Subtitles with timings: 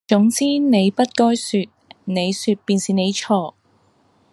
[0.07, 1.69] 總之你不該説，
[2.05, 3.53] 你説便是你錯！」